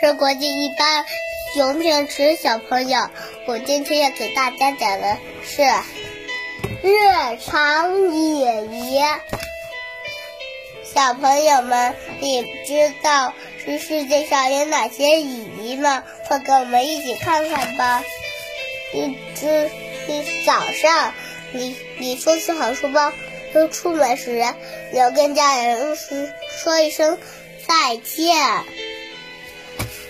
[0.00, 1.06] 是国际一班
[1.54, 2.98] 熊天池小朋友。
[3.46, 5.62] 我今天要给大家讲的是
[6.82, 9.00] 日常礼仪。
[10.82, 13.32] 小朋友们，你知道
[13.64, 16.02] 这世界上有哪些礼仪吗？
[16.26, 18.02] 快跟我们一起看看吧。
[18.92, 19.70] 一只
[20.08, 21.14] 一早上，
[21.52, 23.12] 你你收拾好书包，
[23.54, 24.44] 就出门时
[24.92, 27.16] 要跟家人说说一声
[27.68, 28.36] 再见。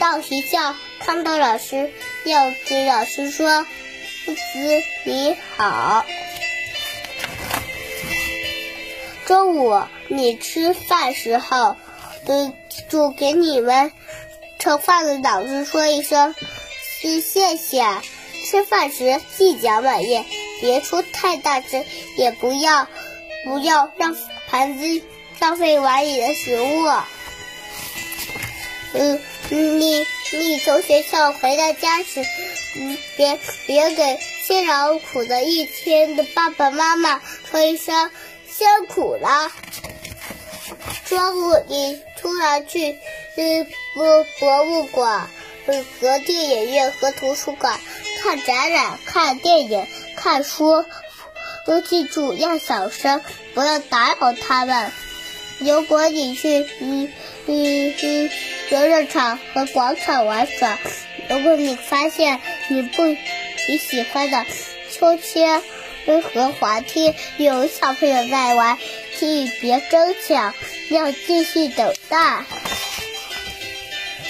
[0.00, 1.92] 到学校看到老师，
[2.24, 3.66] 要对老师说
[4.24, 4.34] “子
[5.04, 6.06] 你好”。
[9.26, 11.76] 中午你吃饭时候，
[12.26, 12.54] 就
[12.88, 13.92] 就给你们
[14.58, 16.34] 盛饭的老师说一声
[17.02, 17.84] “是谢谢”。
[18.50, 20.24] 吃饭时细嚼慢咽，
[20.62, 21.84] 别出太大声，
[22.16, 22.88] 也不要
[23.44, 24.16] 不要让
[24.48, 25.02] 盘子
[25.38, 26.88] 浪费碗里的食物。
[28.94, 29.20] 嗯。
[29.50, 32.24] 你你从学校回到家时，
[32.76, 38.12] 嗯，别别给辛劳苦了一天的爸爸妈妈说一声
[38.48, 39.50] 辛苦了。
[41.06, 42.96] 中午你突然去
[43.36, 43.66] 嗯
[43.96, 45.28] 博博物馆、
[45.66, 47.80] 嗯和电影院和图书馆
[48.22, 50.84] 看展览、看电影、看书，
[51.66, 53.20] 都记住要小声，
[53.52, 54.92] 不要打扰他们。
[55.58, 57.12] 如果你去嗯
[57.46, 58.30] 嗯嗯。
[58.70, 60.78] 游乐场和广场玩耍。
[61.28, 63.16] 如果你发现你不你
[63.78, 64.44] 喜欢的
[64.90, 65.62] 秋千
[66.34, 68.78] 和滑梯有小朋友在玩，
[69.18, 70.54] 请你别争抢，
[70.88, 72.44] 要继续等待。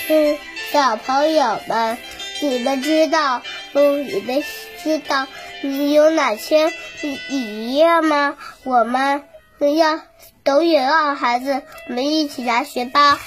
[0.08, 0.38] 嗯，
[0.72, 1.96] 小朋友们，
[2.40, 4.42] 你们知道嗯，你们
[4.82, 5.26] 知道
[5.62, 8.36] 你有哪些礼仪吗？
[8.64, 9.22] 我们
[9.76, 10.00] 要
[10.42, 13.18] 等有让孩子，我们一起来学吧。